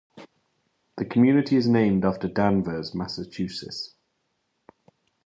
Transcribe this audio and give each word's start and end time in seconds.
The 0.97 1.05
community 1.05 1.57
is 1.57 1.67
named 1.67 2.05
after 2.05 2.27
Danvers, 2.27 2.95
Massachusetts. 2.95 3.93